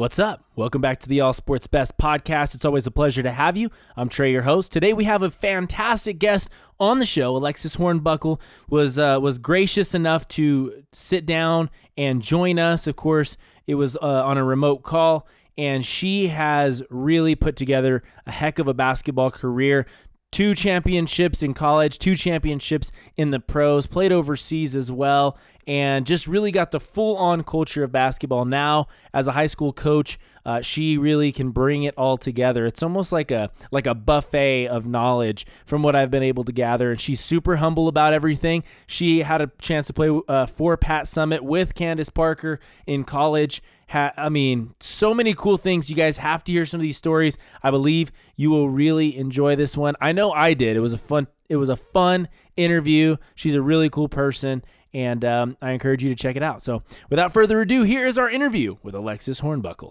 [0.00, 0.46] What's up?
[0.56, 2.54] Welcome back to the All Sports Best podcast.
[2.54, 3.68] It's always a pleasure to have you.
[3.98, 4.72] I'm Trey, your host.
[4.72, 7.36] Today we have a fantastic guest on the show.
[7.36, 8.40] Alexis Hornbuckle
[8.70, 11.68] was uh, was gracious enough to sit down
[11.98, 12.86] and join us.
[12.86, 13.36] Of course,
[13.66, 15.28] it was uh, on a remote call,
[15.58, 19.84] and she has really put together a heck of a basketball career
[20.30, 25.36] two championships in college, two championships in the pros, played overseas as well,
[25.66, 28.44] and just really got the full on culture of basketball.
[28.44, 32.64] Now, as a high school coach, uh, she really can bring it all together.
[32.64, 36.52] It's almost like a like a buffet of knowledge from what I've been able to
[36.52, 36.90] gather.
[36.90, 38.64] And she's super humble about everything.
[38.86, 43.62] She had a chance to play uh, for Pat Summitt with Candace Parker in college
[43.90, 45.90] Ha- I mean, so many cool things.
[45.90, 47.36] You guys have to hear some of these stories.
[47.60, 49.96] I believe you will really enjoy this one.
[50.00, 50.76] I know I did.
[50.76, 51.26] It was a fun.
[51.48, 53.16] It was a fun interview.
[53.34, 54.62] She's a really cool person,
[54.94, 56.62] and um, I encourage you to check it out.
[56.62, 59.90] So, without further ado, here is our interview with Alexis Hornbuckle.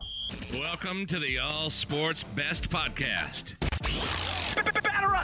[0.53, 3.55] Welcome to the All Sports Best Podcast.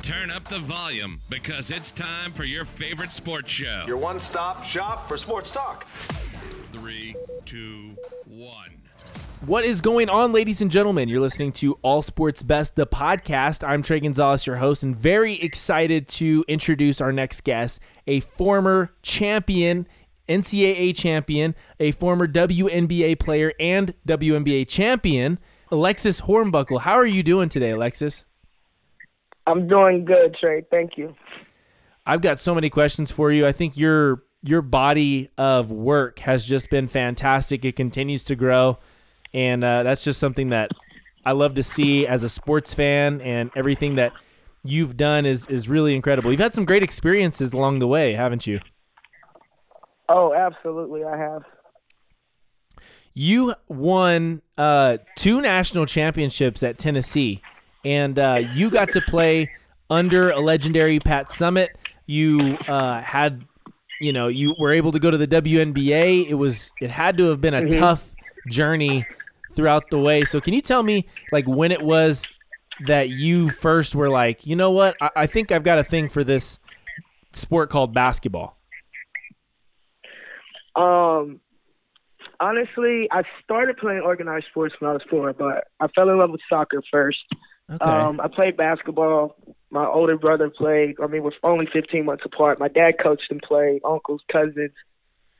[0.01, 3.85] Turn up the volume because it's time for your favorite sports show.
[3.87, 5.87] Your one stop shop for sports talk.
[6.75, 7.95] Three, two,
[8.25, 8.81] one.
[9.45, 11.07] What is going on, ladies and gentlemen?
[11.07, 13.65] You're listening to All Sports Best, the podcast.
[13.65, 18.91] I'm Trey Gonzalez, your host, and very excited to introduce our next guest, a former
[19.03, 19.87] champion,
[20.27, 25.39] NCAA champion, a former WNBA player, and WNBA champion,
[25.71, 26.81] Alexis Hornbuckle.
[26.81, 28.25] How are you doing today, Alexis?
[29.47, 30.65] I'm doing good, Trey.
[30.69, 31.15] Thank you.
[32.05, 33.47] I've got so many questions for you.
[33.47, 37.65] I think your your body of work has just been fantastic.
[37.65, 38.77] It continues to grow,
[39.33, 40.69] and uh, that's just something that
[41.25, 43.21] I love to see as a sports fan.
[43.21, 44.13] And everything that
[44.63, 46.31] you've done is is really incredible.
[46.31, 48.59] You've had some great experiences along the way, haven't you?
[50.07, 51.43] Oh, absolutely, I have.
[53.15, 57.41] You won uh, two national championships at Tennessee,
[57.83, 59.49] and uh, you got to play
[59.89, 61.69] under a legendary Pat Summitt.
[62.05, 63.45] You uh, had
[63.99, 66.27] you know, you were able to go to the WNBA.
[66.27, 67.79] It was it had to have been a mm-hmm.
[67.79, 68.13] tough
[68.47, 69.05] journey
[69.53, 70.25] throughout the way.
[70.25, 72.25] So can you tell me like when it was
[72.87, 76.09] that you first were like, you know what, I, I think I've got a thing
[76.09, 76.59] for this
[77.31, 78.57] sport called basketball?
[80.75, 81.39] Um
[82.39, 86.31] honestly, I started playing organized sports when I was four, but I fell in love
[86.31, 87.23] with soccer first.
[87.69, 87.83] Okay.
[87.83, 89.35] Um, I played basketball
[89.69, 90.95] my older brother played.
[91.01, 92.59] I mean, we're only 15 months apart.
[92.59, 94.71] My dad coached and played, uncles, cousins.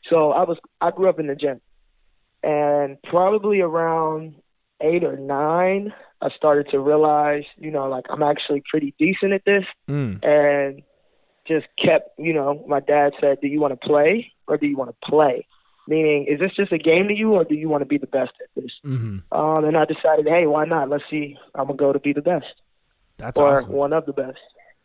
[0.10, 1.62] So I was I grew up in the gym,
[2.44, 4.36] and probably around
[4.82, 9.46] eight or nine, I started to realize, you know, like I'm actually pretty decent at
[9.46, 10.24] this, mm.
[10.24, 10.84] and
[11.48, 14.78] just kept, you know, my dad said, "Do you want to play or do you
[14.78, 15.48] want to play?"
[15.88, 18.08] Meaning, is this just a game to you, or do you want to be the
[18.08, 18.72] best at this?
[18.84, 19.38] Mm-hmm.
[19.38, 20.90] Um, and I decided, hey, why not?
[20.90, 21.38] Let's see.
[21.54, 22.48] I'm gonna go to be the best.
[23.18, 23.72] That's or awesome.
[23.72, 24.38] one of the best.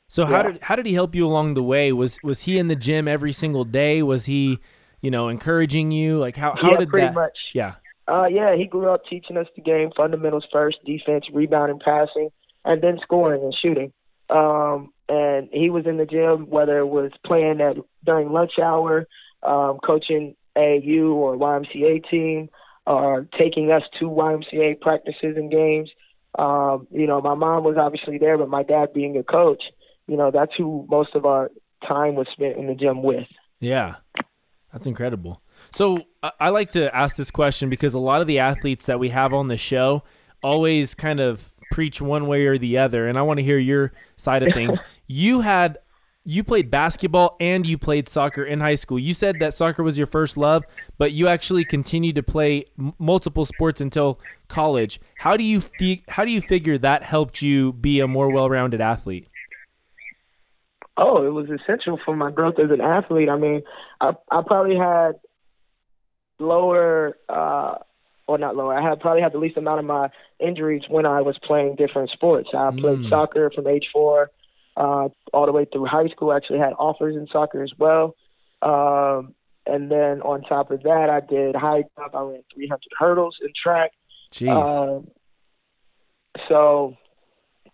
[0.09, 1.93] So how did how did he help you along the way?
[1.93, 4.03] Was was he in the gym every single day?
[4.03, 4.59] Was he,
[5.01, 6.19] you know, encouraging you?
[6.19, 7.15] Like how how yeah, did pretty that?
[7.15, 7.39] much.
[7.55, 7.75] Yeah.
[8.09, 12.31] Uh, yeah, he grew up teaching us the game fundamentals first, defense, rebounding, passing,
[12.65, 13.93] and then scoring and shooting.
[14.29, 19.07] Um, and he was in the gym whether it was playing at during lunch hour,
[19.45, 22.49] um, coaching AU or YMCA team,
[22.85, 25.91] or taking us to YMCA practices and games.
[26.39, 29.63] Um, you know, my mom was obviously there, but my dad being a coach,
[30.07, 31.51] you know, that's who most of our
[31.87, 33.27] time was spent in the gym with.
[33.59, 33.97] Yeah,
[34.73, 35.43] that's incredible.
[35.73, 36.05] So
[36.39, 39.35] I like to ask this question because a lot of the athletes that we have
[39.35, 40.03] on the show
[40.43, 43.93] always kind of preach one way or the other, and I want to hear your
[44.17, 44.81] side of things.
[45.07, 45.79] you had
[46.25, 48.99] you played basketball and you played soccer in high school.
[48.99, 50.65] You said that soccer was your first love,
[50.99, 55.01] but you actually continued to play m- multiple sports until college.
[55.19, 58.81] How do you fi- how do you figure that helped you be a more well-rounded
[58.81, 59.29] athlete?
[60.97, 63.31] Oh, it was essential for my growth as an athlete.
[63.31, 63.63] I mean,
[64.01, 65.13] I I probably had
[66.39, 67.77] lower uh
[68.27, 68.75] or not lower.
[68.77, 70.09] I had probably had the least amount of my
[70.39, 72.51] injuries when I was playing different sports.
[72.55, 73.09] I played mm.
[73.09, 74.31] soccer from age 4
[74.81, 76.31] uh, all the way through high school.
[76.31, 78.17] I actually had offers in soccer as well.
[78.63, 79.35] Um,
[79.67, 82.15] and then on top of that, I did high jump.
[82.15, 83.93] I ran 300 hurdles in track.
[84.33, 84.49] Jeez.
[84.49, 85.09] Um,
[86.49, 86.97] so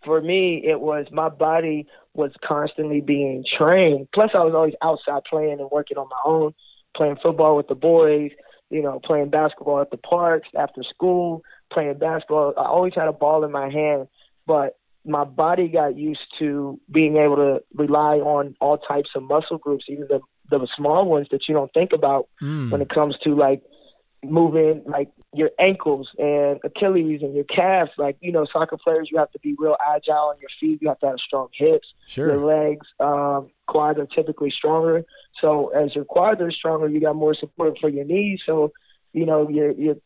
[0.05, 4.09] for me, it was my body was constantly being trained.
[4.13, 6.55] Plus, I was always outside playing and working on my own,
[6.97, 8.33] playing football with the boys,
[8.69, 11.43] you know, playing basketball at the parks after school,
[11.73, 12.53] playing basketball.
[12.57, 14.09] I always had a ball in my hand,
[14.45, 14.77] but
[15.07, 19.85] my body got used to being able to rely on all types of muscle groups,
[19.89, 22.71] even the the small ones that you don't think about mm.
[22.71, 23.63] when it comes to like
[24.25, 27.91] moving like your ankles and Achilles and your calves.
[27.99, 30.81] Like you know, soccer players, you have to be real agile on your feet.
[30.83, 31.89] You have to have strong hips.
[32.07, 32.29] Sure.
[32.29, 35.05] Your legs, um, quads are typically stronger.
[35.41, 38.41] So as your quads are stronger, you got more support for your knees.
[38.45, 38.73] So
[39.13, 39.97] you know, you're you're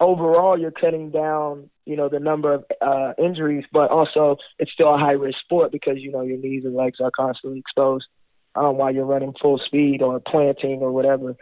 [0.00, 4.94] overall you're cutting down you know the number of uh, injuries, but also it's still
[4.94, 8.06] a high risk sport because you know your knees and legs are constantly exposed
[8.54, 11.36] um, while you're running full speed or planting or whatever.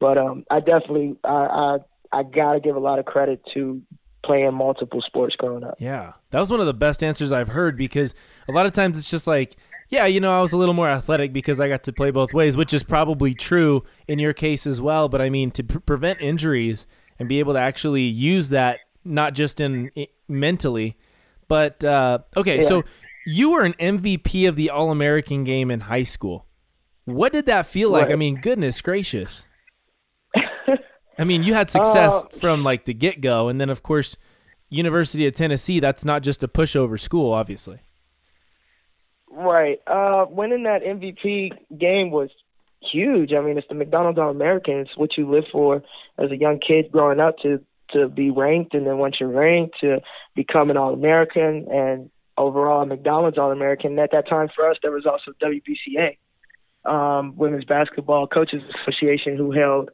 [0.00, 1.78] But um, I definitely I, I
[2.12, 3.82] I gotta give a lot of credit to
[4.24, 5.76] playing multiple sports growing up.
[5.78, 8.14] Yeah, that was one of the best answers I've heard because
[8.48, 9.56] a lot of times it's just like,
[9.88, 12.32] yeah, you know, I was a little more athletic because I got to play both
[12.32, 15.08] ways, which is probably true in your case as well.
[15.08, 16.86] But I mean, to prevent injuries
[17.18, 19.90] and be able to actually use that not just in,
[20.28, 20.96] mentally,
[21.48, 22.60] but uh, okay.
[22.60, 22.68] Yeah.
[22.68, 22.84] So
[23.26, 26.46] you were an MVP of the All American game in high school.
[27.04, 28.06] What did that feel like?
[28.06, 28.12] Right.
[28.12, 29.46] I mean, goodness gracious.
[31.18, 34.16] I mean, you had success uh, from like the get go, and then of course,
[34.68, 35.80] University of Tennessee.
[35.80, 37.80] That's not just a pushover school, obviously.
[39.30, 39.80] Right.
[39.86, 42.30] Uh, winning that MVP game was
[42.92, 43.32] huge.
[43.32, 44.78] I mean, it's the McDonald's All American.
[44.78, 45.82] It's what you live for
[46.18, 47.60] as a young kid growing up to
[47.92, 50.00] to be ranked, and then once you're ranked, to
[50.34, 53.98] become an All American and overall McDonald's All American.
[53.98, 56.16] At that time, for us, there was also WBCA,
[56.90, 59.90] um, Women's Basketball Coaches Association, who held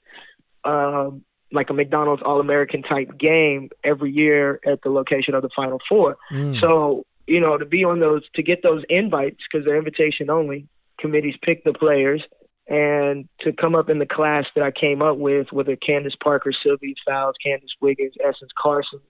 [0.64, 5.50] um, like a McDonald's All American type game every year at the location of the
[5.54, 6.16] Final Four.
[6.32, 6.60] Mm.
[6.60, 10.68] So you know, to be on those, to get those invites because they're invitation only.
[10.98, 12.22] Committees pick the players,
[12.68, 16.16] and to come up in the class that I came up with, with a Candace
[16.20, 19.00] Parker, Sylvia Fowles, Candice Wiggins, Essence Carson,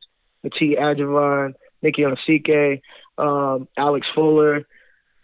[0.42, 2.82] Matisse Agyeman, Nikki Onwuasike,
[3.18, 4.66] um, Alex Fuller,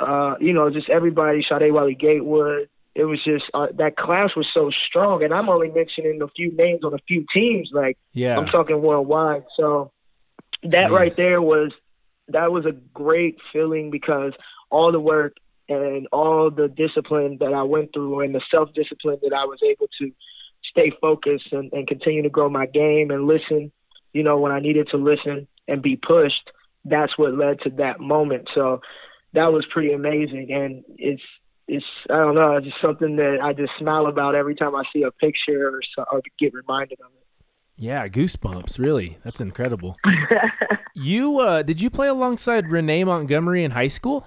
[0.00, 2.68] uh, you know, just everybody, Sade Wiley Gatewood.
[2.94, 6.54] It was just uh, that class was so strong, and I'm only mentioning a few
[6.54, 7.70] names on a few teams.
[7.72, 9.44] Like, yeah, I'm talking worldwide.
[9.56, 9.92] So
[10.64, 10.90] that Jeez.
[10.90, 11.72] right there was
[12.28, 14.32] that was a great feeling because
[14.70, 15.36] all the work
[15.80, 19.60] and all the discipline that I went through and the self discipline that I was
[19.62, 20.12] able to
[20.70, 23.72] stay focused and, and continue to grow my game and listen,
[24.12, 26.50] you know, when I needed to listen and be pushed,
[26.84, 28.48] that's what led to that moment.
[28.54, 28.80] So
[29.34, 31.22] that was pretty amazing and it's
[31.68, 34.82] it's I don't know, it's just something that I just smile about every time I
[34.92, 35.80] see a picture or,
[36.12, 37.22] or get reminded of it.
[37.76, 38.78] Yeah, goosebumps.
[38.78, 39.96] Really, that's incredible.
[40.94, 44.26] you uh, did you play alongside Renee Montgomery in high school?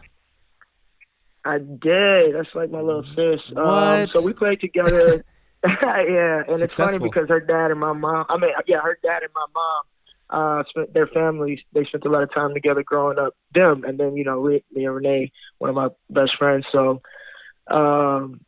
[1.46, 2.36] I did.
[2.36, 3.42] That's like my little sis.
[3.56, 4.00] Um, what?
[4.00, 5.24] Um, so we played together.
[5.64, 6.64] yeah, and Successful.
[6.64, 8.26] it's funny because her dad and my mom.
[8.30, 9.84] I mean, yeah, her dad and my mom.
[10.28, 11.60] Uh, spent their families.
[11.74, 13.36] They spent a lot of time together growing up.
[13.54, 16.66] Them, and then you know, me and Renee, one of my best friends.
[16.72, 17.02] So,
[17.70, 18.42] um,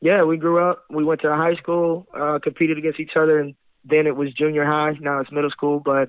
[0.00, 0.84] yeah, we grew up.
[0.90, 3.54] We went to high school, uh, competed against each other, and
[3.84, 4.92] then it was junior high.
[5.00, 6.08] Now it's middle school, but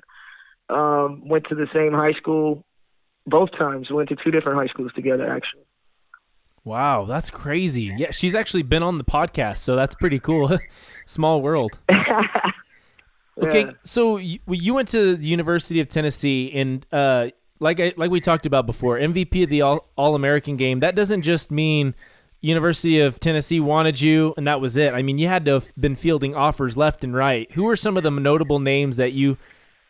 [0.70, 2.64] um, went to the same high school
[3.26, 3.90] both times.
[3.90, 5.65] Went to two different high schools together, actually.
[6.66, 7.94] Wow, that's crazy.
[7.96, 10.50] Yeah, she's actually been on the podcast, so that's pretty cool.
[11.06, 11.78] Small world.
[13.38, 17.30] okay, so you, you, went to the University of Tennessee, and uh,
[17.60, 20.80] like I, like we talked about before, MVP of the All All American game.
[20.80, 21.94] That doesn't just mean
[22.42, 24.92] University of Tennessee wanted you, and that was it.
[24.92, 27.52] I mean, you had to have been fielding offers left and right.
[27.52, 29.38] Who are some of the notable names that you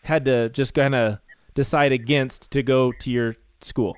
[0.04, 1.20] had to just kind of
[1.54, 3.96] decide against to go to your school?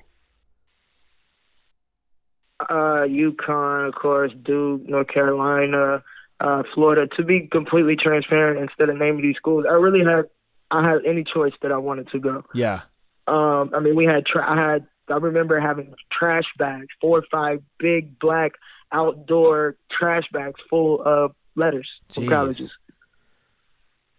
[2.60, 6.02] Uh, UConn, of course, Duke, North Carolina,
[6.40, 7.06] uh, Florida.
[7.16, 10.24] To be completely transparent, instead of naming these schools, I really had
[10.70, 12.44] I had any choice that I wanted to go.
[12.54, 12.82] Yeah.
[13.26, 17.24] Um, I mean, we had tra- I had I remember having trash bags, four or
[17.30, 18.52] five big black
[18.92, 22.28] outdoor trash bags full of letters from Jeez.
[22.28, 22.72] colleges.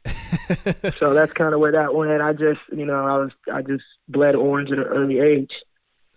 [1.00, 2.22] so that's kind of where that went.
[2.22, 5.52] I just, you know, I was I just bled orange at an early age.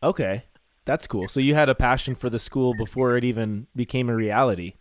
[0.03, 0.45] Okay.
[0.85, 1.29] That's cool.
[1.29, 4.75] So you had a passion for the school before it even became a reality.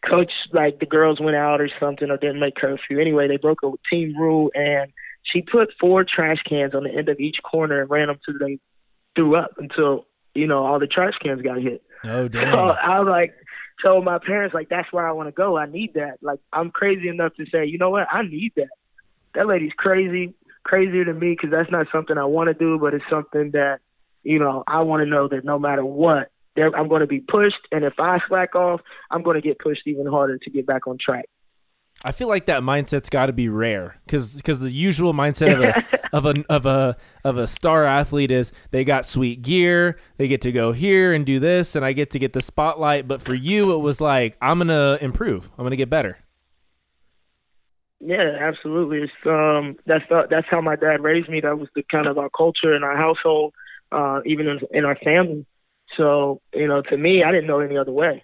[0.09, 3.01] Coach like the girls went out or something or didn't make curfew.
[3.01, 4.93] Anyway, they broke a team rule and
[5.25, 8.39] she put four trash cans on the end of each corner and ran them to
[8.39, 8.61] they
[9.17, 10.07] threw up until
[10.39, 11.83] you know, all the trash cans got hit.
[12.05, 12.53] Oh damn!
[12.55, 13.35] So I was like,
[13.83, 15.57] told my parents like, that's where I want to go.
[15.57, 16.19] I need that.
[16.23, 18.07] Like, I'm crazy enough to say, you know what?
[18.11, 18.69] I need that.
[19.35, 22.95] That lady's crazy, crazier than me because that's not something I want to do, but
[22.95, 23.81] it's something that,
[24.23, 27.69] you know, I want to know that no matter what, I'm going to be pushed,
[27.71, 28.81] and if I slack off,
[29.13, 31.27] I'm going to get pushed even harder to get back on track.
[32.05, 35.61] I feel like that mindset's got to be rare because because the usual mindset of
[35.61, 40.29] a of a of a of a star athlete is they got sweet gear, they
[40.29, 43.09] get to go here and do this, and I get to get the spotlight.
[43.09, 46.19] But for you, it was like I'm gonna improve, I'm gonna get better.
[48.01, 48.99] Yeah, absolutely.
[48.99, 51.41] It's um that's the, that's how my dad raised me.
[51.41, 53.55] That was the kind of our culture in our household,
[53.91, 55.47] uh, even in, in our family.
[55.97, 58.23] So you know, to me, I didn't know any other way.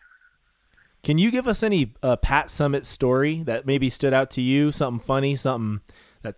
[1.04, 4.72] Can you give us any uh, Pat Summitt story that maybe stood out to you?
[4.72, 5.82] Something funny, something
[6.22, 6.36] that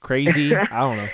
[0.00, 0.56] crazy?
[0.56, 1.08] I don't know.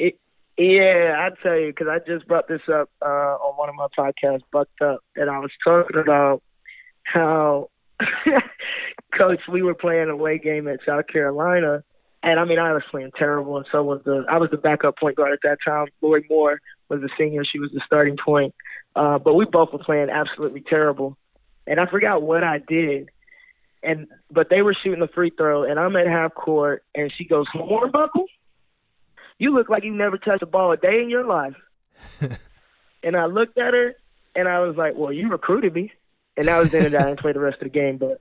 [0.00, 0.18] It,
[0.58, 3.86] yeah, I'd tell you because I just brought this up uh, on one of my
[3.96, 6.42] podcasts, Bucked Up, and I was talking about
[7.04, 7.70] how,
[9.16, 11.84] Coach, we were playing a away game at South Carolina,
[12.24, 14.98] and I mean I was playing terrible, and so was the I was the backup
[14.98, 15.86] point guard at that time.
[16.02, 18.52] Loree Moore was the senior; she was the starting point.
[18.96, 21.16] Uh, but we both were playing absolutely terrible
[21.66, 23.10] and I forgot what I did.
[23.82, 27.24] And but they were shooting the free throw, and I'm at half court, and she
[27.24, 28.26] goes, "Hornbuckle,
[29.38, 31.54] you look like you never touched a ball a day in your life."
[33.02, 33.94] and I looked at her,
[34.34, 35.92] and I was like, "Well, you recruited me."
[36.36, 37.00] And that was the end of that.
[37.02, 38.20] I didn't play the rest of the game, but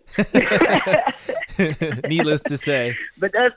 [2.09, 2.97] needless to say.
[3.17, 3.55] But that's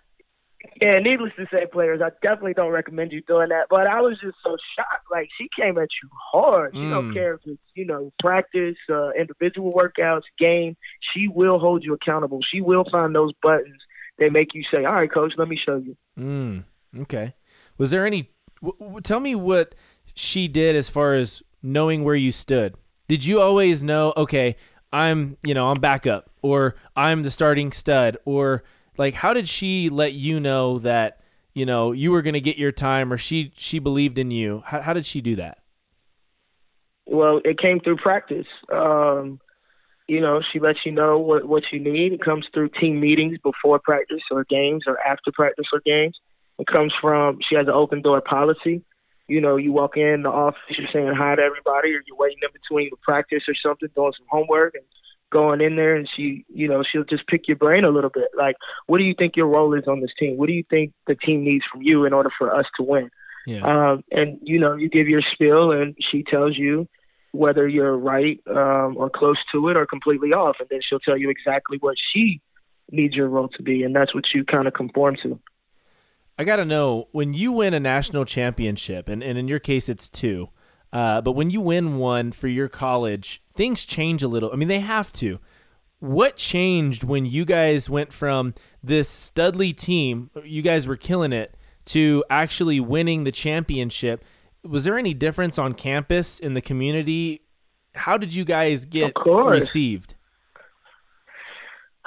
[0.81, 3.67] yeah, needless to say, players, I definitely don't recommend you doing that.
[3.71, 5.07] But I was just so shocked.
[5.11, 6.75] Like she came at you hard.
[6.75, 6.91] She mm.
[6.91, 10.77] don't care if it's you know practice, uh, individual workouts, game.
[11.13, 12.41] She will hold you accountable.
[12.53, 13.81] She will find those buttons
[14.19, 16.65] that make you say, "All right, coach, let me show you." Mm.
[17.03, 17.35] Okay.
[17.77, 18.31] Was there any?
[18.61, 19.75] W- w- tell me what
[20.15, 22.75] she did as far as knowing where you stood.
[23.07, 24.13] Did you always know?
[24.17, 24.57] Okay,
[24.93, 28.65] I'm you know I'm backup, or I'm the starting stud, or
[28.99, 31.21] like how did she let you know that
[31.55, 34.63] you know you were going to get your time or she she believed in you?
[34.67, 35.63] How, how did she do that?
[37.07, 38.47] Well it came through practice.
[38.71, 39.41] Um
[40.09, 42.13] you know she lets you know what what you need.
[42.13, 46.19] It comes through team meetings before practice or games or after practice or games.
[46.59, 48.83] It comes from she has an open door policy.
[49.29, 52.39] You know you walk in the office you're saying hi to everybody or you're waiting
[52.43, 54.85] in between the practice or something doing some homework and
[55.31, 58.29] going in there and she, you know, she'll just pick your brain a little bit.
[58.37, 58.57] Like,
[58.87, 60.37] what do you think your role is on this team?
[60.37, 63.11] What do you think the team needs from you in order for us to win?
[63.47, 63.63] Yeah.
[63.63, 66.87] Um, and you know, you give your spiel, and she tells you
[67.33, 71.17] whether you're right um, or close to it or completely off, and then she'll tell
[71.17, 72.43] you exactly what she
[72.91, 75.39] needs your role to be, and that's what you kind of conform to.
[76.39, 79.89] I got to know when you win a national championship, and, and in your case,
[79.89, 80.51] it's two.
[80.93, 84.51] Uh, but when you win one for your college, things change a little.
[84.53, 85.39] I mean, they have to.
[86.01, 91.55] What changed when you guys went from this Studley team, you guys were killing it,
[91.87, 94.25] to actually winning the championship?
[94.63, 97.43] Was there any difference on campus in the community?
[97.95, 100.15] How did you guys get received?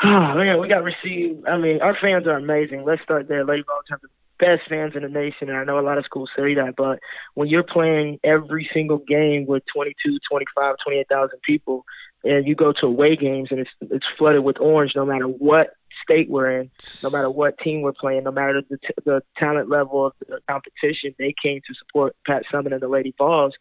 [0.03, 1.45] Oh man, we got received.
[1.47, 2.83] I mean, our fans are amazing.
[2.83, 3.45] Let's start there.
[3.45, 4.07] Lady Vols have the
[4.41, 6.99] best fans in the nation, and I know a lot of schools say that, but
[7.35, 11.85] when you're playing every single game with 22, 25, 28,000 people,
[12.23, 15.75] and you go to away games and it's it's flooded with orange, no matter what
[16.03, 16.71] state we're in,
[17.03, 20.39] no matter what team we're playing, no matter the t- the talent level of the
[20.49, 23.53] competition, they came to support Pat Summitt and the Lady Vols.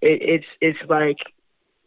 [0.00, 1.18] It, it's it's like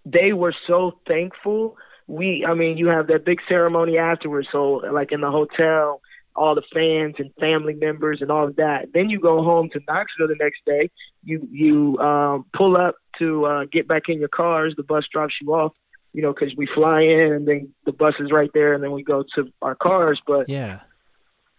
[0.05, 1.77] they were so thankful.
[2.07, 4.47] We, I mean, you have that big ceremony afterwards.
[4.51, 6.01] So, like in the hotel,
[6.37, 8.89] all the fans and family members and all of that.
[8.93, 10.89] Then you go home to Knoxville the next day.
[11.23, 14.75] You you um, pull up to uh, get back in your cars.
[14.77, 15.73] The bus drops you off.
[16.13, 18.91] You know, because we fly in and then the bus is right there, and then
[18.91, 20.19] we go to our cars.
[20.25, 20.79] But yeah,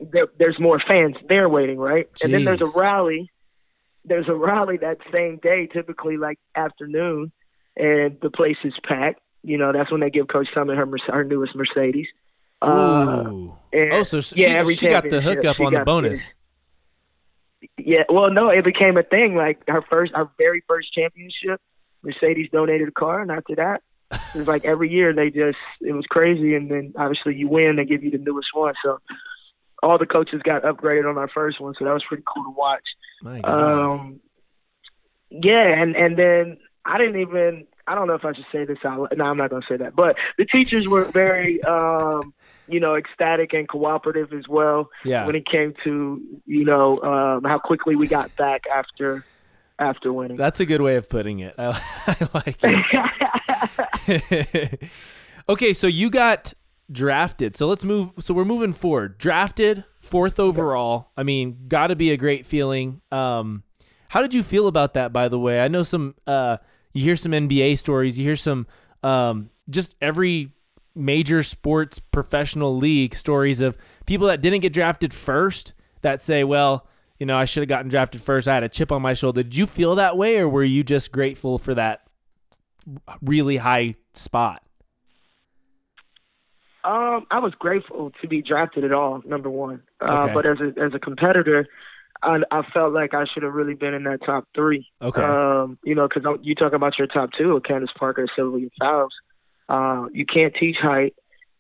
[0.01, 2.13] there, there's more fans there waiting, right?
[2.15, 2.25] Jeez.
[2.25, 3.31] And then there's a rally.
[4.05, 7.31] There's a rally that same day, typically like afternoon,
[7.77, 9.21] and the place is packed.
[9.43, 12.07] You know, that's when they give Coach Summitt her her newest Mercedes.
[12.61, 13.31] Uh,
[13.75, 16.35] oh, so she, yeah, she, got the hookup on the bonus.
[17.77, 19.35] Yeah, well, no, it became a thing.
[19.35, 21.61] Like her first, our very first championship,
[22.03, 25.93] Mercedes donated a car, and after that, it was like every year they just it
[25.93, 26.55] was crazy.
[26.55, 28.75] And then obviously you win, they give you the newest one.
[28.85, 28.99] So
[29.83, 32.51] all the coaches got upgraded on our first one, so that was pretty cool to
[32.51, 33.45] watch.
[33.45, 34.21] Um,
[35.31, 38.79] yeah, and and then I didn't even I don't know if I should say this
[38.85, 39.13] out.
[39.17, 39.97] No, I'm not going to say that.
[39.97, 42.35] But the teachers were very um,
[42.69, 44.91] you know, ecstatic and cooperative as well.
[45.05, 45.27] Yeah.
[45.27, 49.25] When it came to, you know, um, how quickly we got back after
[49.79, 50.37] after winning.
[50.37, 51.55] That's a good way of putting it.
[51.57, 52.59] I, I like
[54.09, 54.91] it.
[55.49, 56.53] okay, so you got
[56.91, 57.57] drafted.
[57.57, 58.11] So let's move.
[58.19, 59.19] So we're moving forward.
[59.19, 61.11] Drafted fourth overall.
[61.17, 63.01] I mean, got to be a great feeling.
[63.11, 63.63] Um,
[64.09, 65.13] how did you feel about that?
[65.13, 66.15] By the way, I know some.
[66.27, 66.59] Uh,
[66.93, 68.19] you hear some NBA stories.
[68.19, 68.67] You hear some.
[69.03, 70.53] Um, just every
[70.95, 76.87] major sports professional league stories of people that didn't get drafted first that say, well,
[77.19, 78.49] you know, I should have gotten drafted first.
[78.49, 79.43] I had a chip on my shoulder.
[79.43, 82.07] Did you feel that way, or were you just grateful for that
[83.23, 84.63] really high spot?
[86.85, 89.21] Um, I was grateful to be drafted at all.
[89.27, 90.35] Number one, uh, okay.
[90.35, 91.67] but as a as a competitor,
[92.23, 94.87] I, I felt like I should have really been in that top three.
[95.01, 95.23] Okay.
[95.23, 99.15] Um, you know, because you talk about your top two, Candace Parker, and Sylvia Fowles.
[99.69, 101.15] Uh, you can't teach height,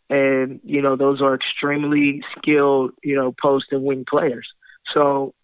[0.08, 4.48] and you know those are extremely skilled, you know, post and wing players.
[4.94, 5.34] So,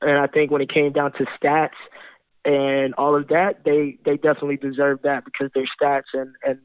[0.00, 1.70] and I think when it came down to stats
[2.44, 6.58] and all of that, they they definitely deserve that because their stats and and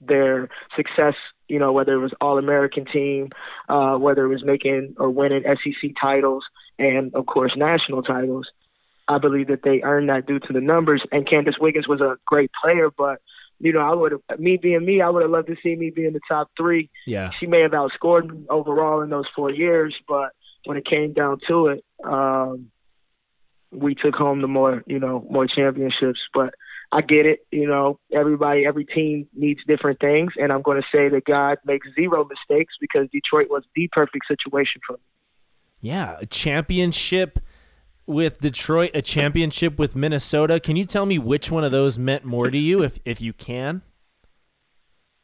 [0.00, 1.14] their success,
[1.48, 3.30] you know, whether it was All American team,
[3.68, 6.44] uh, whether it was making or winning SEC titles,
[6.78, 8.48] and of course national titles.
[9.08, 11.02] I believe that they earned that due to the numbers.
[11.10, 13.20] And Candice Wiggins was a great player, but
[13.58, 15.90] you know, I would have me being me, I would have loved to see me
[15.90, 16.90] be in the top three.
[17.06, 20.30] Yeah, she may have outscored me overall in those four years, but
[20.64, 22.70] when it came down to it, um,
[23.70, 26.20] we took home the more, you know, more championships.
[26.34, 26.54] But
[26.90, 27.46] I get it.
[27.52, 31.58] You know, everybody, every team needs different things, and I'm going to say that God
[31.64, 35.02] makes zero mistakes because Detroit was the perfect situation for me.
[35.82, 37.40] Yeah, a championship
[38.06, 40.60] with Detroit, a championship with Minnesota.
[40.60, 43.32] Can you tell me which one of those meant more to you, if if you
[43.32, 43.82] can?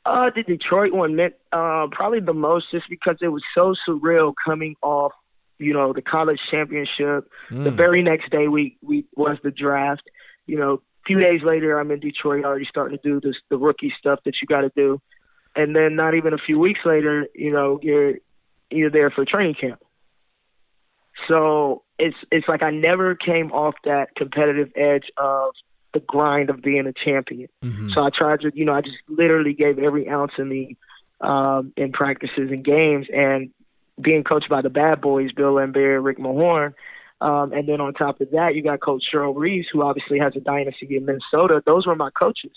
[0.05, 4.35] Uh, the Detroit one meant uh, probably the most, just because it was so surreal
[4.45, 5.13] coming off,
[5.59, 7.31] you know, the college championship.
[7.51, 7.65] Mm.
[7.65, 10.03] The very next day, we we was the draft.
[10.47, 13.59] You know, a few days later, I'm in Detroit already starting to do this the
[13.59, 15.01] rookie stuff that you got to do,
[15.55, 18.15] and then not even a few weeks later, you know, you're
[18.71, 19.81] you're there for training camp.
[21.27, 25.53] So it's it's like I never came off that competitive edge of
[25.95, 27.49] the grind of being a champion.
[27.65, 27.91] Mm-hmm.
[27.95, 30.77] So I tried to, you know, I just literally gave every ounce of me
[31.21, 33.51] um, in practices and games, and
[34.01, 36.75] being coached by the bad boys, Bill Laimbeer, Rick Mahorn
[37.21, 40.35] um, and then on top of that, you got Coach Cheryl Reeves, who obviously has
[40.37, 41.63] a dynasty in Minnesota.
[41.67, 42.53] Those were my coaches.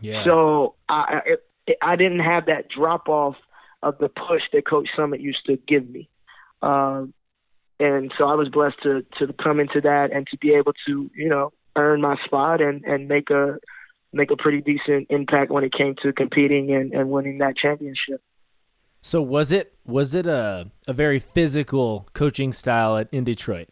[0.00, 0.24] Yeah.
[0.24, 1.20] So I
[1.66, 3.36] it, I didn't have that drop off
[3.82, 6.08] of the push that Coach Summitt used to give me.
[6.62, 7.12] Um,
[7.80, 11.10] and so I was blessed to to come into that and to be able to
[11.16, 13.58] you know earn my spot and and make a
[14.12, 18.22] make a pretty decent impact when it came to competing and, and winning that championship.
[19.02, 23.68] So was it was it a a very physical coaching style at, in Detroit?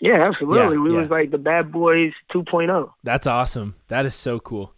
[0.00, 0.76] Yeah, absolutely.
[0.76, 1.00] Yeah, we yeah.
[1.02, 2.90] was like the bad boys 2.0.
[3.04, 3.74] That's awesome.
[3.88, 4.72] That is so cool.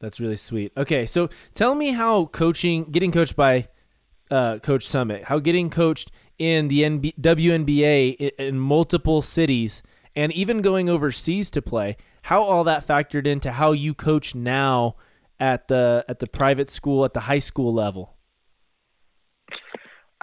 [0.00, 0.70] That's really sweet.
[0.76, 3.68] Okay, so tell me how coaching, getting coached by
[4.30, 9.82] uh, Coach Summitt, how getting coached in the NB, WNBA in, in multiple cities,
[10.16, 14.96] and even going overseas to play, how all that factored into how you coach now
[15.40, 18.14] at the at the private school at the high school level.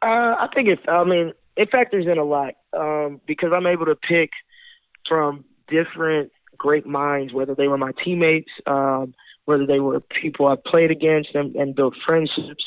[0.01, 0.79] Uh, I think it.
[0.89, 4.31] I mean, it factors in a lot um, because I'm able to pick
[5.07, 9.13] from different great minds, whether they were my teammates, um,
[9.45, 12.63] whether they were people I played against and, and built friendships,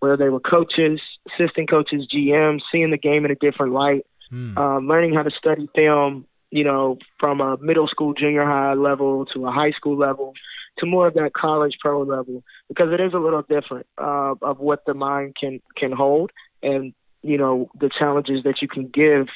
[0.00, 4.88] whether they were coaches, assistant coaches, GMs, seeing the game in a different light, mm.
[4.88, 9.46] learning how to study film, you know, from a middle school, junior high level to
[9.46, 10.34] a high school level
[10.78, 14.58] to more of that college pro level because it is a little different uh, of
[14.58, 16.30] what the mind can can hold
[16.62, 19.26] and you know the challenges that you can give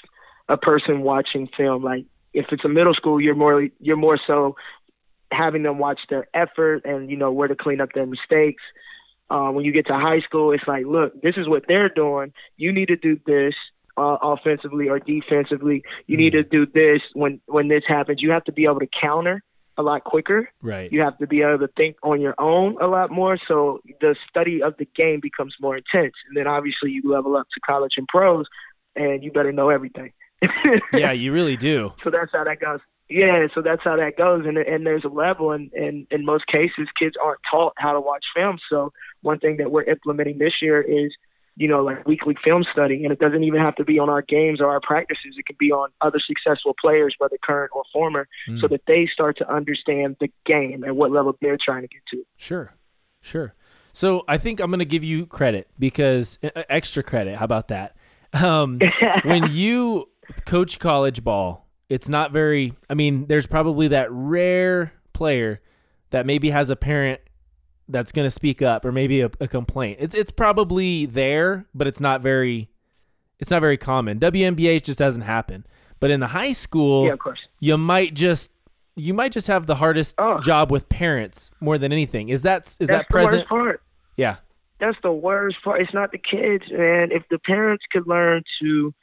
[0.49, 1.83] a person watching film.
[1.83, 4.57] Like if it's a middle school, you're more you're more so
[5.33, 8.63] having them watch their effort and you know where to clean up their mistakes.
[9.31, 12.33] Uh, when you get to high school, it's like, look, this is what they're doing.
[12.57, 13.55] You need to do this
[13.97, 15.83] uh, offensively or defensively.
[16.07, 18.21] You mm need to do this when when this happens.
[18.21, 19.43] You have to be able to counter
[19.79, 20.51] a lot quicker.
[20.63, 20.93] Right.
[20.93, 23.39] You have to be able to think on your own a lot more.
[23.49, 26.15] So the study of the game becomes more intense.
[26.29, 28.47] And then obviously you level up to college and pros,
[28.95, 30.13] and you better know everything.
[30.93, 31.93] yeah, you really do.
[32.05, 32.81] So that's how that goes.
[33.11, 36.47] Yeah, so that's how that goes, and and there's a level, and, and in most
[36.47, 38.59] cases, kids aren't taught how to watch film.
[38.71, 38.93] So
[39.23, 41.13] one thing that we're implementing this year is
[41.57, 43.05] you know, like weekly film study.
[43.05, 45.35] And it doesn't even have to be on our games or our practices.
[45.37, 48.61] It can be on other successful players, whether current or former, mm.
[48.63, 52.01] so that they start to understand the game and what level they're trying to get
[52.13, 52.25] to.
[52.39, 52.75] Sure.
[53.21, 53.55] Sure.
[53.93, 56.39] So I think I'm going to give you credit because
[56.71, 57.37] extra credit.
[57.37, 57.95] How about that?
[58.33, 58.81] Um,
[59.25, 60.09] when you
[60.47, 65.61] coach college ball, it's not very, I mean, there's probably that rare player
[66.11, 67.21] that maybe has a parent
[67.89, 69.99] that's going to speak up or maybe a, a, complaint.
[70.01, 72.71] It's it's probably there, but it's not very
[73.41, 74.21] it's not very common.
[74.21, 75.67] WNBA just doesn't happen.
[75.99, 77.41] But in the high school, yeah, of course.
[77.59, 78.53] you might just
[78.95, 80.41] you might just have the hardest oh.
[80.41, 82.29] job with parents more than anything.
[82.29, 83.49] Is that is that's that present?
[83.49, 83.83] part.
[84.17, 84.37] Yeah.
[84.79, 85.81] That's the worst part.
[85.83, 87.11] It's not the kids, man.
[87.11, 88.95] If the parents could learn to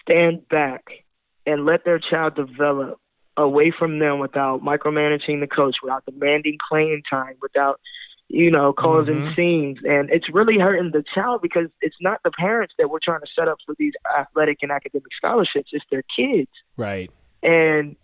[0.00, 1.04] stand back
[1.50, 2.98] and let their child develop
[3.36, 7.80] away from them without micromanaging the coach, without demanding playing time, without
[8.28, 9.34] you know causing mm-hmm.
[9.34, 13.20] scenes, and it's really hurting the child because it's not the parents that we're trying
[13.20, 16.50] to set up for these athletic and academic scholarships; it's their kids.
[16.76, 17.10] Right.
[17.42, 17.96] And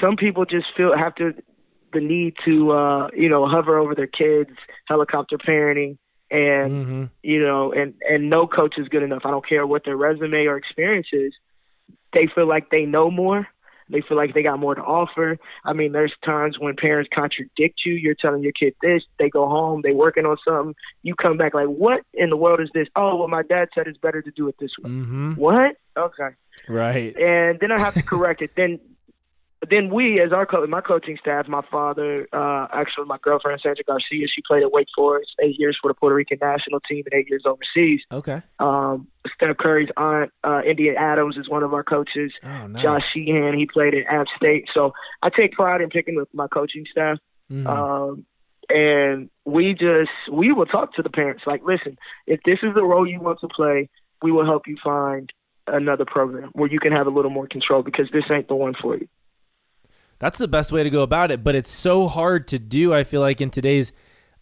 [0.00, 1.34] some people just feel have to
[1.92, 4.50] the need to uh, you know hover over their kids,
[4.86, 5.98] helicopter parenting,
[6.30, 7.04] and mm-hmm.
[7.22, 9.22] you know, and and no coach is good enough.
[9.24, 11.32] I don't care what their resume or experience is.
[12.12, 13.48] They feel like they know more.
[13.90, 15.36] They feel like they got more to offer.
[15.62, 17.92] I mean, there's times when parents contradict you.
[17.92, 19.02] You're telling your kid this.
[19.18, 19.82] They go home.
[19.82, 20.74] They working on something.
[21.02, 22.88] You come back like, what in the world is this?
[22.96, 24.90] Oh, well, my dad said it's better to do it this way.
[24.90, 25.32] Mm-hmm.
[25.34, 25.76] What?
[25.98, 26.28] Okay.
[26.66, 27.14] Right.
[27.16, 28.52] And then I have to correct it.
[28.56, 28.80] Then
[29.70, 33.84] then we, as our co- my coaching staff, my father, uh, actually my girlfriend Sandra
[33.84, 37.18] Garcia, she played at Wake Forest, eight years for the Puerto Rican national team and
[37.18, 38.00] eight years overseas.
[38.10, 38.42] Okay.
[38.58, 42.32] Um, Steph Curry's aunt, uh, India Adams, is one of our coaches.
[42.42, 42.82] Oh, nice.
[42.82, 44.66] Josh Sheehan, he played at App State.
[44.74, 47.18] So I take pride in picking with my coaching staff.
[47.50, 47.66] Mm-hmm.
[47.66, 48.26] Um,
[48.68, 52.84] and we just we will talk to the parents like, listen, if this is the
[52.84, 53.90] role you want to play,
[54.22, 55.30] we will help you find
[55.66, 58.74] another program where you can have a little more control because this ain't the one
[58.80, 59.08] for you.
[60.18, 62.94] That's the best way to go about it, but it's so hard to do.
[62.94, 63.92] I feel like in today's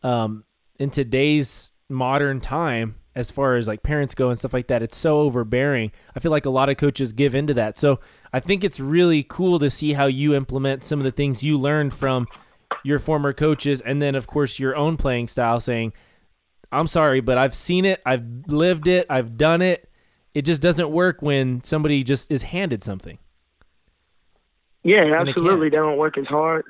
[0.03, 0.45] um,
[0.79, 4.97] in today's modern time, as far as like parents go and stuff like that, it's
[4.97, 5.93] so overbearing.
[6.17, 7.77] I feel like a lot of coaches give into that.
[7.79, 8.01] So
[8.33, 11.59] I think it's really cool to see how you implement some of the things you
[11.59, 12.27] learned from
[12.85, 15.61] your former coaches, and then of course your own playing style.
[15.61, 15.93] Saying,
[16.71, 19.89] "I'm sorry, but I've seen it, I've lived it, I've done it.
[20.35, 23.19] It just doesn't work when somebody just is handed something."
[24.85, 25.69] Yeah, absolutely.
[25.69, 26.65] They, they, don't work as hard.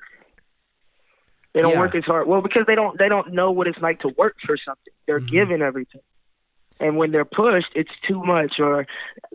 [1.54, 1.80] They don't yeah.
[1.80, 2.26] work as hard.
[2.26, 4.92] Well, because they don't they don't know what it's like to work for something.
[5.06, 5.34] They're mm-hmm.
[5.34, 6.00] given everything.
[6.80, 8.86] And when they're pushed, it's too much or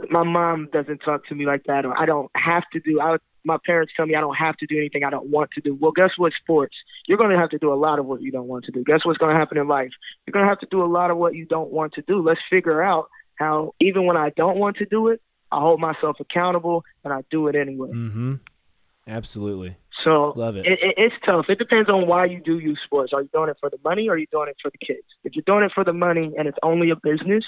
[0.10, 3.18] my mom doesn't talk to me like that or I don't have to do I
[3.46, 5.74] my parents tell me I don't have to do anything I don't want to do.
[5.80, 6.76] Well, guess what sports?
[7.08, 8.84] You're going to have to do a lot of what you don't want to do.
[8.84, 9.92] Guess what's going to happen in life?
[10.26, 12.22] You're going to have to do a lot of what you don't want to do.
[12.22, 16.18] Let's figure out how even when I don't want to do it, I hold myself
[16.20, 17.90] accountable and I do it anyway.
[17.90, 18.40] Mhm.
[19.08, 19.78] Absolutely.
[20.04, 20.66] So love it.
[20.66, 20.96] It, it.
[20.98, 21.46] It's tough.
[21.50, 23.14] It depends on why you do use sports.
[23.14, 25.08] Are you doing it for the money, or are you doing it for the kids?
[25.24, 27.44] If you're doing it for the money and it's only a business,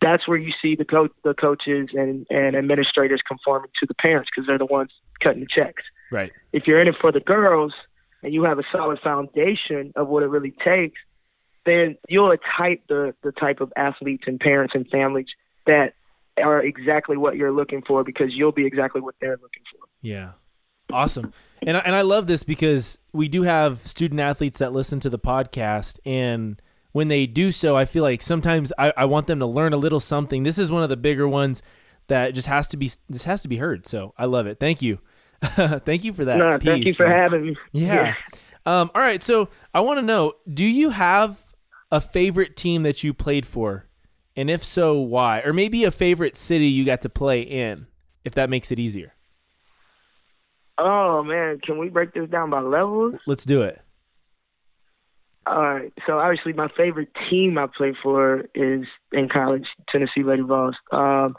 [0.00, 4.30] that's where you see the coach, the coaches and and administrators conforming to the parents
[4.32, 4.90] because they're the ones
[5.20, 5.82] cutting the checks.
[6.12, 6.32] Right.
[6.52, 7.72] If you're in it for the girls
[8.22, 11.00] and you have a solid foundation of what it really takes,
[11.66, 15.26] then you'll type the the type of athletes and parents and families
[15.66, 15.94] that
[16.38, 19.86] are exactly what you're looking for because you'll be exactly what they're looking for.
[20.00, 20.32] Yeah.
[20.92, 21.32] Awesome.
[21.62, 25.10] And I, and I love this because we do have student athletes that listen to
[25.10, 26.60] the podcast and
[26.92, 29.76] when they do so, I feel like sometimes I, I want them to learn a
[29.76, 30.42] little something.
[30.42, 31.62] This is one of the bigger ones
[32.08, 33.86] that just has to be this has to be heard.
[33.86, 34.58] So I love it.
[34.58, 34.98] Thank you.
[35.42, 36.38] thank you for that.
[36.38, 37.56] No, thank you for having me.
[37.72, 37.94] Yeah.
[37.94, 38.14] yeah.
[38.66, 39.22] Um, all right.
[39.22, 41.36] So I want to know, do you have
[41.92, 43.86] a favorite team that you played for?
[44.34, 45.40] And if so, why?
[45.40, 47.86] Or maybe a favorite city you got to play in,
[48.24, 49.14] if that makes it easier.
[50.78, 53.14] Oh man, can we break this down by levels?
[53.26, 53.80] Let's do it.
[55.46, 55.92] All right.
[56.06, 60.76] So obviously, my favorite team I play for is in college, Tennessee Lady Vols.
[60.92, 61.34] Um,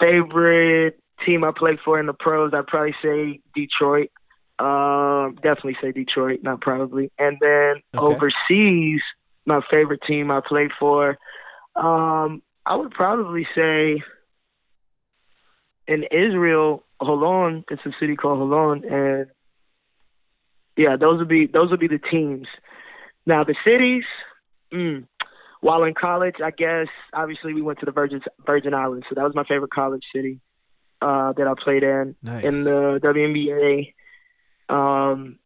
[0.00, 4.10] favorite team I play for in the pros, I'd probably say Detroit.
[4.58, 7.10] Um, definitely say Detroit, not probably.
[7.18, 8.14] And then okay.
[8.14, 9.00] overseas,
[9.46, 11.18] my favorite team I played for,
[11.76, 14.02] um, I would probably say
[15.88, 17.64] in Israel, Holon.
[17.70, 19.26] It's a city called Holon, and
[20.76, 22.46] yeah, those would be those would be the teams.
[23.26, 24.04] Now the cities.
[24.72, 25.06] Mm,
[25.60, 29.22] while in college, I guess obviously we went to the Virgin Virgin Islands, so that
[29.22, 30.40] was my favorite college city
[31.00, 32.44] uh, that I played in nice.
[32.44, 33.94] in the WNBA.
[34.68, 35.38] Um,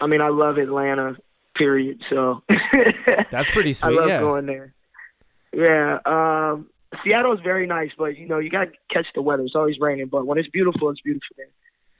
[0.00, 1.16] I mean, I love Atlanta.
[1.56, 2.02] Period.
[2.10, 2.42] So
[3.30, 3.90] that's pretty sweet.
[3.90, 4.20] I love yeah.
[4.20, 4.74] going there.
[5.52, 5.98] Yeah.
[6.04, 6.68] Um,
[7.02, 9.42] Seattle is very nice, but you know you got to catch the weather.
[9.42, 11.48] It's always raining, but when it's beautiful, it's beautiful there.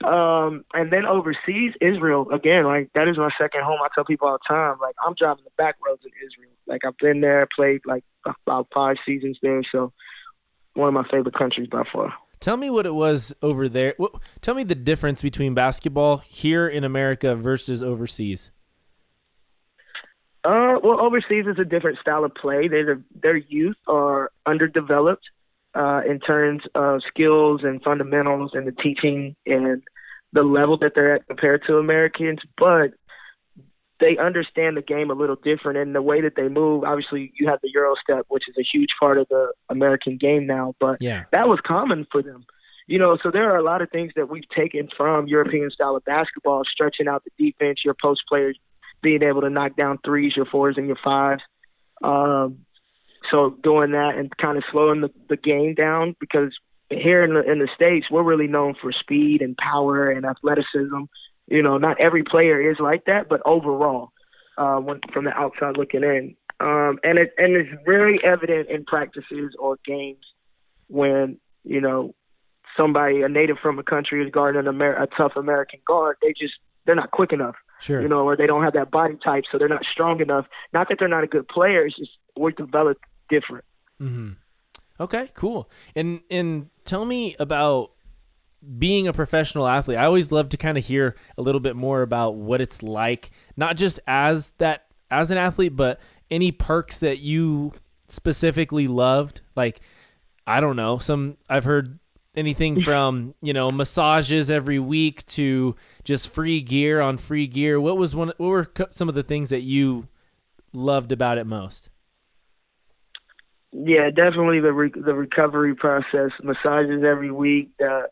[0.03, 2.65] Um, and then overseas, Israel again.
[2.65, 3.79] Like that is my second home.
[3.81, 6.51] I tell people all the time, like I'm driving the back roads in Israel.
[6.67, 8.03] Like I've been there, played like
[8.45, 9.61] about five seasons there.
[9.71, 9.93] So
[10.73, 12.13] one of my favorite countries by far.
[12.39, 13.95] Tell me what it was over there.
[14.41, 18.51] Tell me the difference between basketball here in America versus overseas.
[20.45, 22.67] Uh, well, overseas is a different style of play.
[22.67, 25.23] Their their youth are underdeveloped
[25.73, 29.81] uh, in terms of skills and fundamentals and the teaching and
[30.33, 32.39] the level that they're at compared to Americans.
[32.57, 32.91] But
[33.99, 36.83] they understand the game a little different and the way that they move.
[36.83, 40.45] Obviously, you have the Euro step, which is a huge part of the American game
[40.45, 41.23] now, but yeah.
[41.31, 42.45] that was common for them.
[42.87, 45.95] You know, so there are a lot of things that we've taken from European style
[45.95, 48.59] of basketball, stretching out the defense, your post players
[49.05, 51.43] being able to knock down threes, your fours, and your fives.
[52.03, 52.65] Um,
[53.31, 56.51] so doing that and kind of slowing the, the game down because
[56.89, 61.03] here in the in the states we're really known for speed and power and athleticism.
[61.47, 64.11] You know, not every player is like that, but overall,
[64.57, 68.85] uh, when, from the outside looking in, um, and it and it's very evident in
[68.85, 70.25] practices or games
[70.87, 72.15] when you know
[72.75, 76.17] somebody a native from a country is guarding Amer- a tough American guard.
[76.23, 77.55] They just they're not quick enough.
[77.81, 78.01] Sure.
[78.01, 80.45] You know, or they don't have that body type, so they're not strong enough.
[80.73, 81.85] Not that they're not a good player.
[81.85, 83.65] It's just we're developed different.
[84.01, 84.31] Mm-hmm.
[84.99, 85.69] Okay, cool.
[85.95, 87.91] And and tell me about
[88.77, 89.97] being a professional athlete.
[89.97, 93.29] I always love to kind of hear a little bit more about what it's like,
[93.55, 95.99] not just as that as an athlete, but
[96.31, 97.73] any perks that you
[98.07, 99.41] specifically loved.
[99.55, 99.81] Like,
[100.47, 101.99] I don't know, some I've heard
[102.35, 107.79] anything from you know massages every week to just free gear on free gear.
[107.79, 108.31] What was one?
[108.37, 110.07] What were some of the things that you
[110.73, 111.89] loved about it most?
[113.71, 117.71] Yeah, definitely the re- the recovery process, massages every week.
[117.77, 118.07] The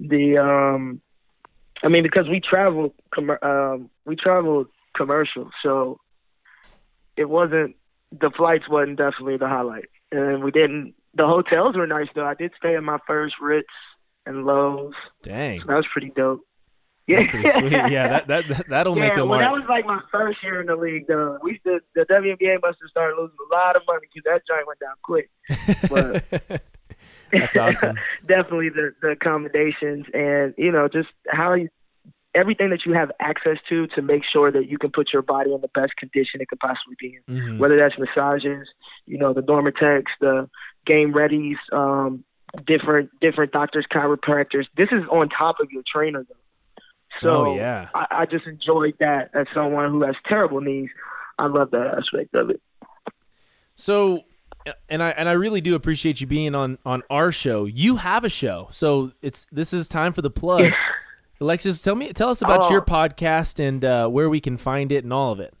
[0.00, 1.00] the um,
[1.82, 6.00] I mean because we travel com- um, we traveled commercial, so
[7.16, 7.76] it wasn't
[8.10, 10.94] the flights wasn't definitely the highlight, and we didn't.
[11.14, 12.24] The hotels were nice though.
[12.26, 13.68] I did stay in my first Ritz
[14.26, 14.92] and Loews.
[15.22, 16.40] Dang, so that was pretty dope.
[17.06, 17.72] Yeah, That's pretty sweet.
[17.72, 19.42] Yeah, that that that'll yeah, make a well, mark.
[19.42, 21.06] that was like my first year in the league.
[21.08, 24.42] Though we the the WNBA must have started losing a lot of money because that
[24.46, 25.30] joint went down quick.
[25.90, 26.62] But
[27.32, 27.96] That's awesome.
[28.26, 31.68] definitely the the accommodations and you know just how you
[32.34, 35.52] everything that you have access to to make sure that you can put your body
[35.52, 37.34] in the best condition it could possibly be in.
[37.34, 37.58] Mhm.
[37.58, 38.68] Whether that's massages,
[39.06, 40.48] you know, the NormaTecs, the
[40.86, 42.24] game readies, um,
[42.66, 44.66] different different doctors, chiropractors.
[44.76, 46.34] This is on top of your trainer though.
[47.20, 47.88] So Oh, yeah.
[47.94, 50.88] I, I just enjoyed that as someone who has terrible knees.
[51.38, 52.60] I love that aspect of it.
[53.74, 54.22] So,
[54.88, 57.64] and I and I really do appreciate you being on on our show.
[57.66, 60.72] You have a show, so it's this is time for the plug.
[61.40, 62.70] Alexis, tell me, tell us about Oh.
[62.70, 65.52] your podcast and uh, where we can find it and all of it.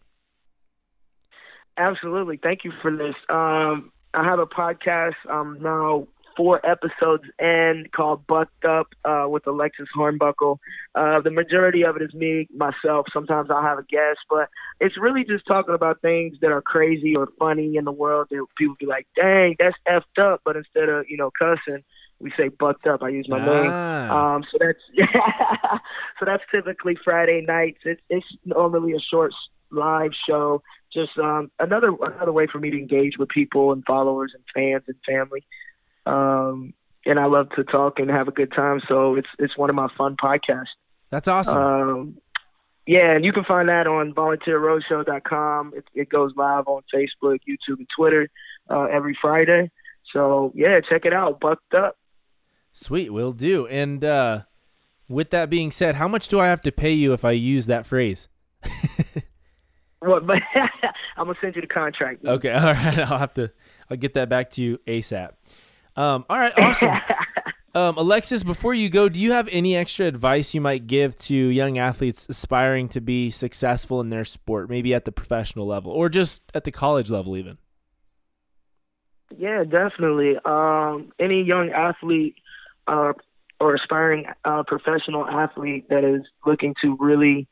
[1.76, 2.36] Absolutely.
[2.40, 3.14] Thank you for this.
[3.28, 9.46] Um, I have a podcast um, now, four episodes in, called Bucked Up uh, with
[9.46, 10.58] Alexis Hornbuckle.
[10.94, 13.06] Uh, the majority of it is me, myself.
[13.12, 14.48] Sometimes I'll have a guest, but
[14.80, 18.44] it's really just talking about things that are crazy or funny in the world that
[18.56, 20.40] people be like, dang, that's effed up.
[20.44, 21.82] But instead of, you know, cussing,
[22.22, 23.02] we say bucked up.
[23.02, 23.70] I use my name.
[23.70, 24.34] Ah.
[24.34, 25.06] Um, so that's yeah.
[26.18, 27.80] so that's typically Friday nights.
[27.84, 29.32] It's it's normally a short
[29.70, 30.62] live show.
[30.92, 34.84] Just um, another another way for me to engage with people and followers and fans
[34.86, 35.44] and family.
[36.06, 36.74] Um,
[37.04, 38.80] and I love to talk and have a good time.
[38.88, 40.66] So it's it's one of my fun podcasts.
[41.10, 41.58] That's awesome.
[41.58, 42.18] Um,
[42.86, 45.72] yeah, and you can find that on volunteerroadshow.com.
[45.76, 48.28] It, it goes live on Facebook, YouTube, and Twitter
[48.68, 49.70] uh, every Friday.
[50.12, 51.40] So yeah, check it out.
[51.40, 51.96] Bucked up.
[52.72, 53.66] Sweet, will do.
[53.66, 54.42] And uh,
[55.08, 57.66] with that being said, how much do I have to pay you if I use
[57.66, 58.28] that phrase?
[60.02, 60.26] What?
[60.26, 60.38] But
[61.16, 62.24] I'm gonna send you the contract.
[62.24, 62.98] Okay, all right.
[62.98, 63.52] I'll have to.
[63.90, 65.30] I'll get that back to you asap.
[65.96, 66.90] Um, all right, awesome.
[67.74, 71.34] um, Alexis, before you go, do you have any extra advice you might give to
[71.34, 76.08] young athletes aspiring to be successful in their sport, maybe at the professional level or
[76.08, 77.58] just at the college level, even?
[79.38, 80.36] Yeah, definitely.
[80.44, 82.36] Um, any young athlete
[82.86, 83.12] uh,
[83.60, 87.48] or aspiring uh, professional athlete that is looking to really,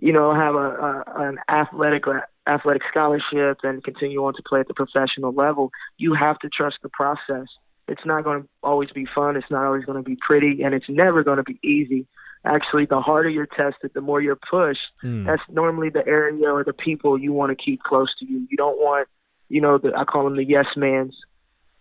[0.00, 2.04] you know, have a, a an athletic
[2.48, 6.76] athletic scholarship and continue on to play at the professional level, you have to trust
[6.82, 7.46] the process.
[7.86, 9.36] It's not going to always be fun.
[9.36, 12.06] It's not always going to be pretty, and it's never going to be easy.
[12.44, 14.80] Actually, the harder you're tested, the more you're pushed.
[15.04, 15.26] Mm.
[15.26, 18.46] That's normally the area or the people you want to keep close to you.
[18.50, 19.08] You don't want,
[19.48, 21.14] you know, the, I call them the yes mans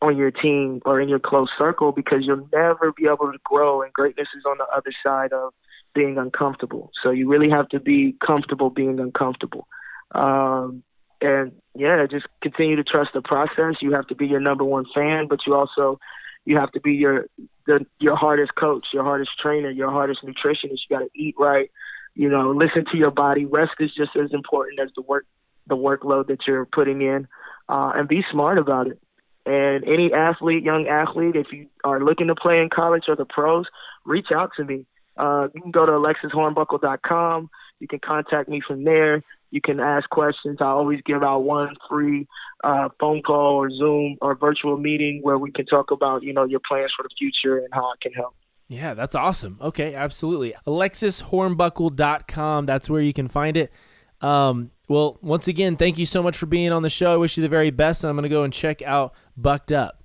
[0.01, 3.81] on your team or in your close circle because you'll never be able to grow.
[3.81, 5.53] And greatness is on the other side of
[5.93, 6.91] being uncomfortable.
[7.03, 9.67] So you really have to be comfortable being uncomfortable.
[10.13, 10.83] Um,
[11.21, 13.75] and yeah, just continue to trust the process.
[13.81, 15.99] You have to be your number one fan, but you also
[16.45, 17.27] you have to be your
[17.65, 20.79] the your hardest coach, your hardest trainer, your hardest nutritionist.
[20.89, 21.69] You got to eat right.
[22.15, 23.45] You know, listen to your body.
[23.45, 25.25] Rest is just as important as the work
[25.67, 27.27] the workload that you're putting in,
[27.67, 28.99] uh, and be smart about it.
[29.45, 33.25] And any athlete, young athlete, if you are looking to play in college or the
[33.25, 33.65] pros,
[34.05, 34.85] reach out to me.
[35.19, 37.49] Uh, you can go to alexishornbuckle.com.
[37.79, 39.23] You can contact me from there.
[39.51, 40.57] You can ask questions.
[40.61, 42.27] I always give out one free
[42.63, 46.45] uh, phone call or Zoom or virtual meeting where we can talk about, you know,
[46.45, 48.35] your plans for the future and how I can help.
[48.67, 49.57] Yeah, that's awesome.
[49.59, 50.53] Okay, absolutely.
[50.67, 52.65] AlexisHornbuckle.com.
[52.65, 53.73] That's where you can find it.
[54.21, 57.11] Um, well, once again, thank you so much for being on the show.
[57.11, 59.71] I wish you the very best, and I'm going to go and check out Bucked
[59.71, 60.03] Up.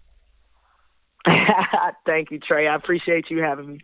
[2.07, 2.67] thank you, Trey.
[2.67, 3.81] I appreciate you having me.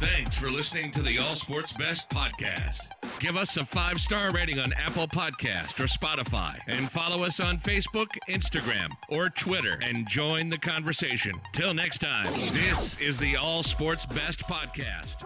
[0.00, 2.80] Thanks for listening to the All Sports Best podcast.
[3.20, 7.58] Give us a five star rating on Apple Podcast or Spotify, and follow us on
[7.58, 11.32] Facebook, Instagram, or Twitter, and join the conversation.
[11.52, 15.24] Till next time, this is the All Sports Best podcast.